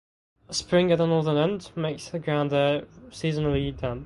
[0.49, 3.99] A spring at the northern end makes the ground there seasonally damp.